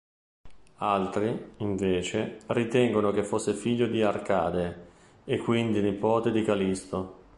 [0.77, 4.87] Altri, invece, ritengono che fosse figlio di Arcade
[5.25, 7.19] e quindi nipote di Callisto.